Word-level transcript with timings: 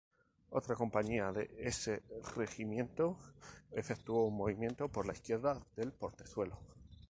Otra 0.49 0.73
compañía 0.73 1.31
de 1.31 1.51
ese 1.59 2.01
regimiento 2.35 3.19
efectuó 3.69 4.25
un 4.25 4.35
movimiento 4.37 4.89
por 4.89 5.05
la 5.05 5.13
izquierda 5.13 5.63
del 5.75 5.91
portezuelo. 5.93 6.57